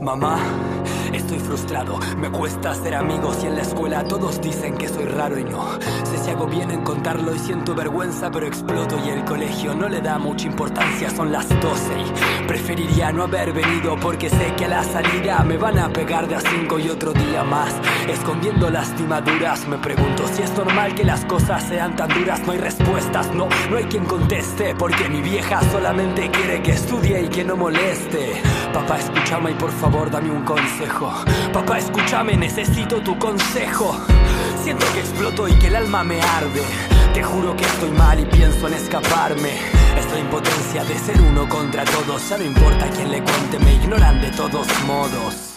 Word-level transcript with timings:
Mama 0.00 0.36
estoy 1.18 1.38
frustrado, 1.38 1.98
me 2.16 2.30
cuesta 2.30 2.70
hacer 2.70 2.94
amigos 2.94 3.38
y 3.42 3.46
en 3.46 3.56
la 3.56 3.62
escuela 3.62 4.04
todos 4.04 4.40
dicen 4.40 4.76
que 4.76 4.88
soy 4.88 5.04
raro 5.04 5.38
y 5.38 5.44
no. 5.44 5.78
Sé 6.04 6.18
si 6.18 6.30
hago 6.30 6.46
bien 6.46 6.70
en 6.70 6.82
contarlo 6.82 7.34
y 7.34 7.38
siento 7.38 7.74
vergüenza, 7.74 8.30
pero 8.30 8.46
exploto 8.46 8.98
y 9.04 9.10
el 9.10 9.24
colegio 9.24 9.74
no 9.74 9.88
le 9.88 10.00
da 10.00 10.18
mucha 10.18 10.46
importancia, 10.46 11.10
son 11.10 11.32
las 11.32 11.48
12 11.48 11.60
y 11.98 12.46
preferiría 12.46 13.12
no 13.12 13.24
haber 13.24 13.52
venido 13.52 13.96
porque 14.00 14.30
sé 14.30 14.54
que 14.56 14.64
a 14.64 14.68
la 14.68 14.84
salida 14.84 15.40
me 15.44 15.56
van 15.56 15.78
a 15.78 15.88
pegar 15.88 16.28
de 16.28 16.36
a 16.36 16.40
5 16.40 16.78
y 16.78 16.88
otro 16.88 17.12
día 17.12 17.44
más. 17.44 17.74
Escondiendo 18.08 18.70
lastimaduras, 18.70 19.66
me 19.68 19.78
pregunto 19.78 20.26
si 20.32 20.42
es 20.42 20.52
normal 20.56 20.94
que 20.94 21.04
las 21.04 21.24
cosas 21.24 21.62
sean 21.64 21.96
tan 21.96 22.08
duras, 22.08 22.40
no 22.46 22.52
hay 22.52 22.58
respuestas, 22.58 23.34
no, 23.34 23.48
no 23.70 23.76
hay 23.76 23.84
quien 23.84 24.04
conteste, 24.04 24.74
porque 24.74 25.08
mi 25.08 25.20
vieja 25.20 25.60
solamente 25.70 26.30
quiere 26.30 26.62
que 26.62 26.72
estudie 26.72 27.22
y 27.22 27.28
que 27.28 27.44
no 27.44 27.56
moleste. 27.56 28.40
Papá, 28.72 28.98
escúchame 28.98 29.52
y 29.52 29.54
por 29.54 29.70
favor 29.70 30.10
dame 30.10 30.30
un 30.30 30.44
consejo. 30.44 31.01
Papá, 31.52 31.78
escúchame, 31.78 32.36
necesito 32.36 33.00
tu 33.00 33.18
consejo. 33.18 33.96
Siento 34.62 34.86
que 34.92 35.00
exploto 35.00 35.48
y 35.48 35.52
que 35.58 35.66
el 35.66 35.76
alma 35.76 36.04
me 36.04 36.20
arde. 36.20 36.62
Te 37.12 37.22
juro 37.22 37.56
que 37.56 37.64
estoy 37.64 37.90
mal 37.90 38.20
y 38.20 38.24
pienso 38.24 38.68
en 38.68 38.74
escaparme. 38.74 39.58
Es 39.98 40.10
la 40.12 40.18
impotencia 40.20 40.84
de 40.84 40.98
ser 40.98 41.20
uno 41.20 41.48
contra 41.48 41.84
todos. 41.84 42.28
Ya 42.28 42.38
no 42.38 42.44
importa 42.44 42.88
quién 42.90 43.10
le 43.10 43.22
cuente, 43.22 43.58
me 43.58 43.74
ignoran 43.74 44.20
de 44.20 44.30
todos 44.30 44.66
modos. 44.86 45.52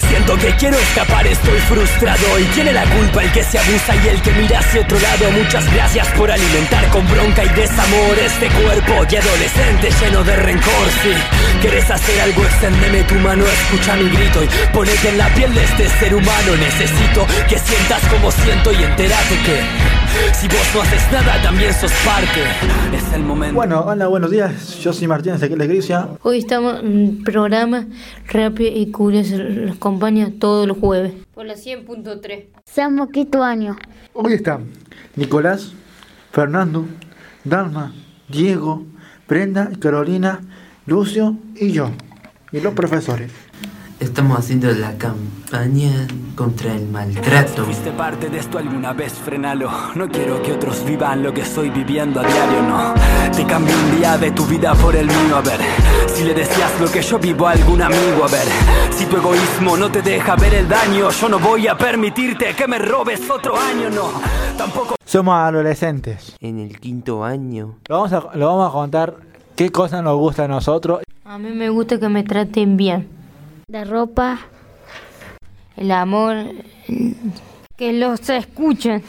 Siento 0.00 0.31
que 0.42 0.50
quiero 0.56 0.76
escapar, 0.76 1.24
estoy 1.24 1.58
frustrado 1.60 2.38
Y 2.40 2.44
tiene 2.46 2.72
la 2.72 2.84
culpa 2.84 3.22
el 3.22 3.32
que 3.32 3.44
se 3.44 3.58
abusa 3.58 3.94
y 3.94 4.08
el 4.08 4.20
que 4.22 4.32
mira 4.32 4.58
hacia 4.58 4.80
otro 4.80 4.98
lado 4.98 5.30
Muchas 5.30 5.72
gracias 5.72 6.08
por 6.18 6.30
alimentar 6.30 6.88
con 6.90 7.06
bronca 7.08 7.44
y 7.44 7.48
desamor 7.50 8.18
Este 8.18 8.48
cuerpo 8.48 9.06
de 9.06 9.18
adolescente 9.18 9.88
lleno 10.00 10.24
de 10.24 10.36
rencor 10.36 10.86
Si 11.02 11.60
quieres 11.60 11.88
hacer 11.88 12.20
algo, 12.20 12.42
extendeme 12.42 13.04
tu 13.04 13.14
mano 13.14 13.44
Escucha 13.46 13.94
mi 13.96 14.08
grito 14.10 14.42
y 14.42 14.48
ponete 14.74 15.08
en 15.10 15.18
la 15.18 15.28
piel 15.28 15.54
de 15.54 15.62
este 15.62 15.88
ser 15.88 16.14
humano 16.14 16.56
Necesito 16.58 17.24
que 17.48 17.58
sientas 17.58 18.02
como 18.10 18.30
siento 18.32 18.72
y 18.72 18.82
entérate 18.82 19.36
que 19.46 20.02
si 20.34 20.46
vos 20.46 20.60
no 20.74 20.82
haces 20.82 21.10
nada, 21.10 21.40
también 21.42 21.72
sos 21.72 21.92
parte. 22.04 22.42
Es 22.94 23.14
el 23.14 23.22
momento. 23.22 23.54
Bueno, 23.54 23.80
hola, 23.80 24.08
buenos 24.08 24.30
días. 24.30 24.78
Yo 24.78 24.92
soy 24.92 25.08
Martínez 25.08 25.40
de 25.40 25.46
aquí 25.46 25.54
en 25.54 25.58
la 25.58 25.64
iglesia. 25.64 26.08
Hoy 26.22 26.38
estamos 26.38 26.80
en 26.80 26.86
un 26.86 27.24
programa 27.24 27.86
rápido 28.28 28.70
y 28.74 28.90
curioso. 28.90 29.38
Los 29.38 29.76
acompaña 29.76 30.31
todos 30.38 30.66
los 30.66 30.78
jueves. 30.78 31.12
Por 31.34 31.46
la 31.46 31.54
100.3. 31.54 32.46
Somos 32.64 33.08
quinto 33.10 33.42
año. 33.42 33.76
Hoy 34.12 34.34
están 34.34 34.66
Nicolás, 35.16 35.72
Fernando, 36.30 36.86
Dalma, 37.44 37.92
Diego, 38.28 38.84
Brenda, 39.28 39.70
Carolina, 39.80 40.40
Lucio 40.86 41.36
y 41.56 41.72
yo. 41.72 41.90
Y 42.50 42.60
los 42.60 42.74
profesores. 42.74 43.30
Estamos 44.02 44.36
haciendo 44.36 44.68
la 44.72 44.98
campaña 44.98 46.08
contra 46.34 46.74
el 46.74 46.88
maltrato. 46.88 47.64
¿Fuiste 47.64 47.92
parte 47.92 48.28
de 48.28 48.40
esto 48.40 48.58
alguna 48.58 48.92
vez? 48.92 49.12
Frenalo. 49.12 49.70
No 49.94 50.08
quiero 50.08 50.42
que 50.42 50.52
otros 50.52 50.84
vivan 50.84 51.22
lo 51.22 51.32
que 51.32 51.42
estoy 51.42 51.70
viviendo 51.70 52.18
a 52.18 52.24
diario, 52.24 52.62
no. 52.62 52.94
Te 53.30 53.46
cambio 53.46 53.72
un 53.72 53.96
día 53.96 54.18
de 54.18 54.32
tu 54.32 54.44
vida 54.44 54.74
por 54.74 54.96
el 54.96 55.06
mío, 55.06 55.36
a 55.36 55.40
ver. 55.40 55.60
Si 56.08 56.24
le 56.24 56.34
decías 56.34 56.80
lo 56.80 56.90
que 56.90 57.00
yo 57.00 57.16
vivo 57.20 57.46
a 57.46 57.52
algún 57.52 57.80
amigo, 57.80 58.24
a 58.24 58.28
ver. 58.28 58.48
Si 58.90 59.06
tu 59.06 59.18
egoísmo 59.18 59.76
no 59.76 59.88
te 59.88 60.02
deja 60.02 60.34
ver 60.34 60.54
el 60.54 60.68
daño, 60.68 61.08
yo 61.08 61.28
no 61.28 61.38
voy 61.38 61.68
a 61.68 61.78
permitirte 61.78 62.54
que 62.56 62.66
me 62.66 62.80
robes 62.80 63.30
otro 63.30 63.54
año, 63.56 63.88
no. 63.88 64.10
Tampoco. 64.58 64.96
Somos 65.04 65.36
adolescentes. 65.36 66.34
En 66.40 66.58
el 66.58 66.80
quinto 66.80 67.22
año. 67.22 67.76
Lo 67.86 67.98
vamos 67.98 68.12
a, 68.12 68.36
lo 68.36 68.46
vamos 68.48 68.68
a 68.68 68.72
contar 68.72 69.14
qué 69.54 69.70
cosas 69.70 70.02
nos 70.02 70.18
gusta 70.18 70.46
a 70.46 70.48
nosotros. 70.48 71.02
A 71.24 71.38
mí 71.38 71.50
me 71.52 71.68
gusta 71.68 72.00
que 72.00 72.08
me 72.08 72.24
traten 72.24 72.76
bien. 72.76 73.21
La 73.68 73.84
ropa. 73.84 74.40
El 75.76 75.90
amor. 75.90 76.36
Que 77.76 77.92
los 77.92 78.28
escuchen. 78.28 79.02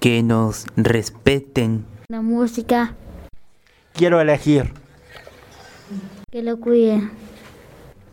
Que 0.00 0.22
nos 0.22 0.66
respeten. 0.76 1.84
La 2.08 2.22
música. 2.22 2.94
Quiero 3.92 4.20
elegir. 4.20 4.72
Que 6.30 6.42
lo 6.42 6.58
cuiden. 6.58 7.10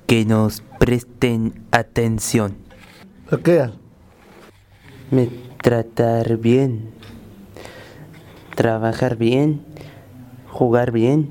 Que 0.07 0.25
nos 0.25 0.61
presten 0.79 1.65
atención. 1.71 2.57
¿Lo 3.29 3.41
quedas? 3.41 3.71
Me 5.09 5.29
tratar 5.61 6.37
bien. 6.37 6.91
Trabajar 8.55 9.15
bien. 9.15 9.65
Jugar 10.49 10.91
bien. 10.91 11.29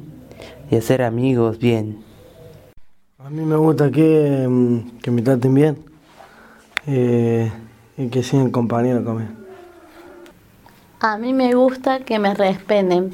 Y 0.70 0.76
hacer 0.76 1.02
amigos 1.02 1.58
bien. 1.58 2.09
A 3.22 3.28
mí 3.28 3.42
me 3.44 3.56
gusta 3.56 3.90
que, 3.90 4.46
mm, 4.48 4.98
que 5.02 5.10
me 5.10 5.20
traten 5.20 5.52
bien 5.52 5.76
eh, 6.86 7.52
y 7.98 8.08
que 8.08 8.22
sean 8.22 8.50
compañeros 8.50 9.04
conmigo. 9.04 9.30
A 11.00 11.18
mí 11.18 11.34
me 11.34 11.54
gusta 11.54 12.00
que 12.00 12.18
me 12.18 12.32
respeten, 12.32 13.10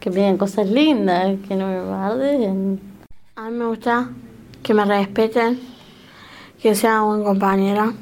que 0.00 0.08
me 0.08 0.16
digan 0.16 0.38
cosas 0.38 0.70
lindas, 0.70 1.36
que 1.46 1.54
no 1.54 1.66
me 1.66 1.80
barden. 1.80 2.80
A 3.36 3.50
mí 3.50 3.58
me 3.58 3.66
gusta 3.66 4.08
que 4.62 4.72
me 4.72 4.86
respeten, 4.86 5.60
que 6.62 6.74
sea 6.74 7.02
buen 7.02 7.24
compañera. 7.24 7.92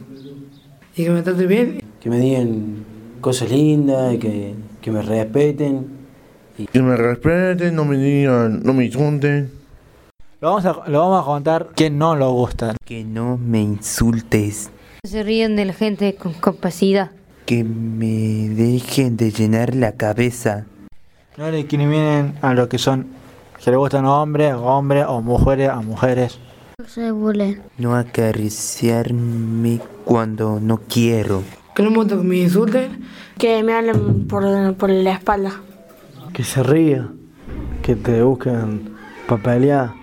Y 0.97 1.05
que 1.05 1.11
me 1.11 1.23
traten 1.23 1.49
bien. 1.49 1.83
Que 2.01 2.11
me 2.11 2.19
digan 2.21 2.85
cosas 3.21 3.51
lindas, 3.51 4.19
que, 4.19 4.55
que 4.81 4.91
me 4.93 5.03
respeten. 5.03 5.85
Y... 6.59 6.67
Que 6.67 6.81
me 6.81 6.95
respeten, 6.95 7.75
no 7.75 7.85
me 7.85 7.97
digan, 7.97 8.63
no 8.63 8.73
me 8.73 8.85
insulten. 8.85 9.62
Lo 10.43 10.49
vamos, 10.49 10.67
a, 10.67 10.91
lo 10.91 10.99
vamos 10.99 11.23
a 11.23 11.25
contar 11.25 11.69
que 11.77 11.89
no 11.89 12.17
lo 12.17 12.33
gustan. 12.33 12.75
Que 12.85 13.05
no 13.05 13.39
me 13.39 13.61
insultes. 13.61 14.73
Se 15.05 15.23
ríen 15.23 15.55
de 15.55 15.67
la 15.67 15.73
gente 15.73 16.17
con 16.17 16.33
capacidad. 16.33 17.13
Que 17.47 17.63
me 17.63 18.49
dejen 18.49 19.17
de 19.17 19.31
llenar 19.31 19.77
la 19.77 19.93
cabeza. 19.93 20.67
No 21.37 21.49
le 21.49 21.59
discriminen 21.59 22.35
a 22.43 22.55
lo 22.55 22.69
que 22.69 22.79
son, 22.79 23.07
que 23.65 23.71
le 23.71 23.77
gustan 23.77 24.05
hombres 24.05 24.51
a 24.51 24.59
hombres 24.59 25.05
o 25.07 25.23
mujeres 25.23 25.69
a 25.69 25.81
mujeres. 25.81 26.41
No 26.81 26.89
se 26.89 27.13
burlen. 27.13 27.63
No 27.79 27.95
acariciarme 27.95 29.79
cuando 30.05 30.59
no 30.59 30.81
quiero. 30.89 31.45
Que 31.77 31.85
no 31.85 31.93
me 31.93 31.99
gusta 31.99 32.17
que 32.17 32.23
me 32.25 32.39
insulten. 32.39 33.05
Que 33.39 33.63
me 33.63 33.75
hablen 33.75 34.27
por, 34.27 34.75
por 34.75 34.91
la 34.91 35.13
espalda. 35.13 35.53
Que 36.33 36.43
se 36.43 36.65
ría. 36.65 37.09
Que 37.81 37.95
te 37.95 38.25
busquen 38.25 38.97
para 39.29 39.41
pelear. 39.41 40.02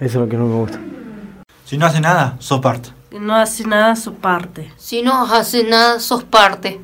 Eso 0.00 0.18
es 0.18 0.24
lo 0.24 0.28
que 0.28 0.36
no 0.38 0.46
me 0.46 0.54
gusta. 0.54 0.80
Si 1.66 1.76
no 1.76 1.84
hace 1.84 2.00
nada, 2.00 2.36
sos 2.38 2.60
parte. 2.60 2.90
Si 3.10 3.18
no 3.18 3.36
hace 3.36 3.64
nada, 3.66 3.94
sos 3.96 4.14
parte. 4.14 4.72
Si 4.78 5.02
no 5.02 5.22
hace 5.22 5.62
nada, 5.62 6.00
sos 6.00 6.24
parte. 6.24 6.80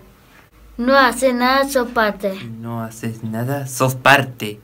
No 0.77 0.99
hace 0.99 1.33
nada, 1.33 1.67
sos 1.67 1.89
parte. 1.89 2.39
No 2.61 2.83
haces 2.83 3.25
nada, 3.25 3.67
sos 3.67 3.95
parte. 3.95 4.61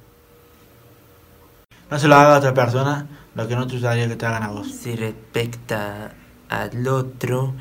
No 1.91 1.99
se 1.99 2.09
lo 2.09 2.17
haga 2.17 2.35
a 2.35 2.39
otra 2.39 2.53
persona 2.53 3.07
lo 3.35 3.49
que 3.49 3.57
no 3.57 3.67
te 3.67 3.75
gustaría 3.75 4.07
que 4.07 4.17
te 4.17 4.27
hagan 4.27 4.43
a 4.43 4.49
vos. 4.49 4.71
Si 4.71 4.95
respecta 4.95 6.13
al 6.51 6.87
otro, 6.87 7.55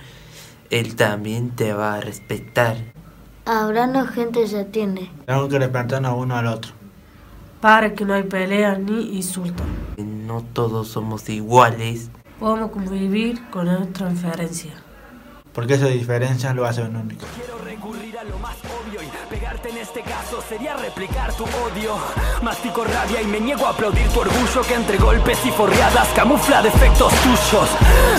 él 0.69 0.97
también 0.97 1.51
te 1.51 1.71
va 1.71 1.95
a 1.95 2.01
respetar. 2.01 2.75
Hablando 3.45 4.05
gente 4.07 4.45
se 4.47 4.59
atiende. 4.59 5.09
Tengo 5.25 5.47
que 5.47 5.57
respetar 5.57 6.05
a 6.05 6.13
uno 6.13 6.35
al 6.35 6.47
otro. 6.47 6.73
Para 7.61 7.93
que 7.93 8.03
no 8.03 8.13
hay 8.13 8.23
peleas 8.23 8.77
ni 8.79 9.15
insultos. 9.15 9.65
No 10.31 10.41
todos 10.53 10.87
somos 10.87 11.27
iguales. 11.27 12.09
Podemos 12.39 12.71
convivir 12.71 13.49
con 13.49 13.65
nuestra 13.65 14.07
diferencia. 14.07 14.71
Porque 15.51 15.73
esa 15.73 15.87
diferencia 15.87 16.53
lo 16.53 16.63
hace 16.63 16.83
un 16.83 16.95
único. 16.95 17.25
Quiero 17.35 17.57
recurrir 17.65 18.17
a 18.17 18.23
lo 18.23 18.39
más 18.39 18.55
obvio 18.63 19.01
y 19.03 19.07
pegarte 19.29 19.67
en 19.71 19.77
este 19.79 19.99
caso 19.99 20.41
sería 20.47 20.77
replicar 20.77 21.33
tu 21.33 21.43
odio. 21.43 21.97
Mastico 22.41 22.85
rabia 22.85 23.21
y 23.21 23.25
me 23.25 23.41
niego 23.41 23.65
a 23.65 23.71
aplaudir 23.71 24.07
tu 24.07 24.21
orgullo 24.21 24.61
que 24.65 24.73
entre 24.73 24.97
golpes 24.99 25.45
y 25.45 25.51
forreadas 25.51 26.07
camufla 26.15 26.61
defectos 26.61 27.11
tuyos. 27.11 27.69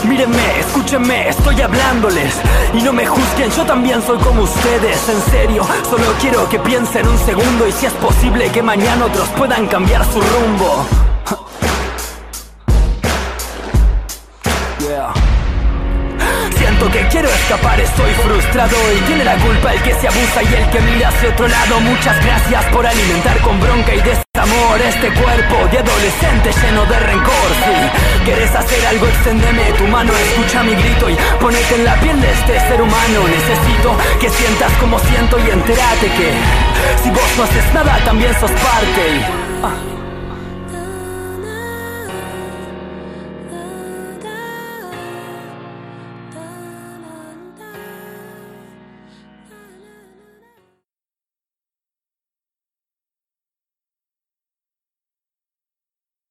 Mírenme, 0.05 0.61
escúchenme, 0.61 1.31
estoy 1.31 1.62
hablándoles 1.62 2.38
y 2.75 2.82
no 2.82 2.93
me 2.93 3.06
juzguen, 3.06 3.50
yo 3.53 3.64
también 3.64 4.03
soy 4.03 4.19
como 4.19 4.43
ustedes. 4.43 5.09
En 5.09 5.20
serio, 5.32 5.64
solo 5.88 6.12
quiero 6.20 6.47
que 6.50 6.59
piensen 6.59 7.09
un 7.09 7.17
segundo 7.17 7.67
y 7.67 7.73
si 7.73 7.87
es 7.87 7.93
posible 7.94 8.53
que 8.53 8.62
mañana 8.62 9.06
otros 9.06 9.31
puedan 9.31 9.67
cambiar 9.67 10.05
su 10.05 10.20
rumbo. 10.20 11.01
Que 16.90 17.06
quiero 17.08 17.29
escapar, 17.29 17.79
estoy 17.81 18.12
frustrado 18.14 18.76
y 18.96 19.00
tiene 19.02 19.25
la 19.25 19.37
culpa 19.37 19.73
el 19.73 19.82
que 19.82 19.94
se 19.94 20.08
abusa 20.08 20.43
y 20.43 20.55
el 20.55 20.70
que 20.70 20.81
mira 20.81 21.08
hacia 21.08 21.29
otro 21.29 21.46
lado. 21.46 21.81
Muchas 21.81 22.25
gracias 22.25 22.64
por 22.67 22.87
alimentar 22.87 23.38
con 23.40 23.61
bronca 23.61 23.94
y 23.94 24.00
desamor 24.00 24.81
este 24.81 25.12
cuerpo 25.12 25.69
de 25.70 25.79
adolescente 25.79 26.50
lleno 26.50 26.84
de 26.87 26.99
rencor. 26.99 27.49
Si 27.64 28.25
quieres 28.25 28.55
hacer 28.55 28.87
algo, 28.87 29.06
exténdeme 29.06 29.62
tu 29.79 29.84
mano, 29.84 30.12
escucha 30.12 30.62
mi 30.62 30.75
grito 30.75 31.11
y 31.11 31.17
ponete 31.40 31.75
en 31.76 31.84
la 31.84 31.94
piel 32.00 32.20
de 32.20 32.31
este 32.32 32.61
ser 32.61 32.81
humano. 32.81 33.28
Necesito 33.28 33.96
que 34.20 34.31
sientas 34.31 34.73
como 34.81 34.99
siento 34.99 35.38
y 35.38 35.50
entérate 35.50 36.06
que 36.06 36.32
si 37.02 37.11
vos 37.11 37.31
no 37.37 37.44
haces 37.44 37.75
nada, 37.75 37.99
también 38.05 38.32
sos 38.40 38.50
parte. 38.50 39.02
Ah. 39.62 39.92